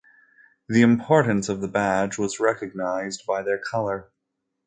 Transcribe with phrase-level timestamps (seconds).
[0.67, 4.09] The importance of the badge was recognized by their color.